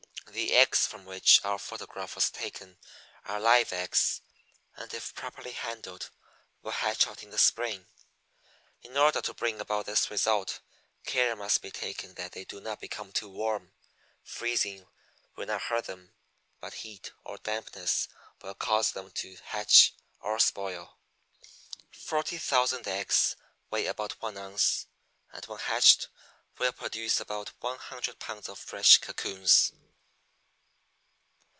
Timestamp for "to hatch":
19.11-19.93